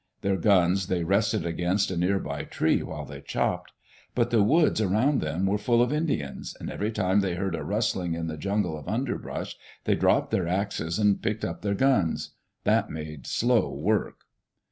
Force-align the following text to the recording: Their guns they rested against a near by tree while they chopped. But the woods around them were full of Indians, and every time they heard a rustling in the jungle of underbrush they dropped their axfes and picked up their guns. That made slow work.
Their 0.21 0.37
guns 0.37 0.87
they 0.87 1.03
rested 1.03 1.45
against 1.45 1.91
a 1.91 1.95
near 1.95 2.17
by 2.17 2.45
tree 2.45 2.81
while 2.81 3.05
they 3.05 3.21
chopped. 3.21 3.71
But 4.15 4.31
the 4.31 4.41
woods 4.41 4.81
around 4.81 5.21
them 5.21 5.45
were 5.45 5.59
full 5.59 5.79
of 5.79 5.93
Indians, 5.93 6.57
and 6.59 6.71
every 6.71 6.89
time 6.91 7.19
they 7.19 7.35
heard 7.35 7.53
a 7.53 7.63
rustling 7.63 8.15
in 8.15 8.25
the 8.25 8.35
jungle 8.35 8.75
of 8.75 8.87
underbrush 8.87 9.55
they 9.83 9.93
dropped 9.93 10.31
their 10.31 10.45
axfes 10.47 10.99
and 10.99 11.21
picked 11.21 11.45
up 11.45 11.61
their 11.61 11.75
guns. 11.75 12.31
That 12.63 12.89
made 12.89 13.27
slow 13.27 13.71
work. 13.71 14.21